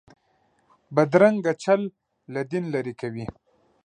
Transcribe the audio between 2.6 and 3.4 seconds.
لرې کوي